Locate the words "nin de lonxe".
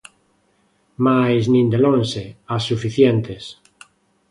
1.53-2.23